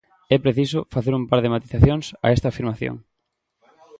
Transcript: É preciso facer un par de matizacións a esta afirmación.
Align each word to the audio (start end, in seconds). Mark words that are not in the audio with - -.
É 0.35 0.37
preciso 0.45 0.79
facer 0.93 1.13
un 1.19 1.23
par 1.29 1.39
de 1.41 1.51
matizacións 1.55 2.05
a 2.25 2.27
esta 2.35 2.47
afirmación. 2.49 2.95